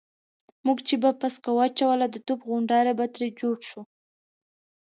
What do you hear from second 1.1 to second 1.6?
پسکه